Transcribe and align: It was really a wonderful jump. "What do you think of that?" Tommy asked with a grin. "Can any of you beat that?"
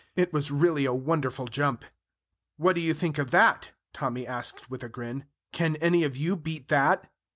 It 0.15 0.33
was 0.33 0.49
really 0.49 0.85
a 0.85 0.93
wonderful 0.95 1.45
jump. 1.45 1.85
"What 2.57 2.73
do 2.73 2.81
you 2.81 2.91
think 2.91 3.19
of 3.19 3.29
that?" 3.29 3.69
Tommy 3.93 4.25
asked 4.25 4.67
with 4.67 4.81
a 4.83 4.89
grin. 4.89 5.25
"Can 5.51 5.75
any 5.75 6.03
of 6.03 6.17
you 6.17 6.35
beat 6.35 6.69
that?" 6.69 7.07